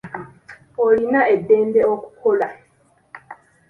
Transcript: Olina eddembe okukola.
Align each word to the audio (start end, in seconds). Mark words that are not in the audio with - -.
Olina 0.85 1.21
eddembe 1.35 1.81
okukola. 1.93 2.47